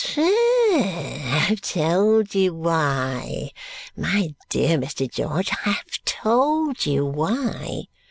[0.03, 0.23] "Sir,
[0.73, 3.51] I have told you why.
[3.95, 5.07] My dear Mr.
[5.07, 7.83] George, I have told you why."